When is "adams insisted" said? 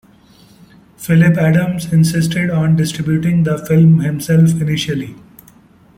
1.37-2.49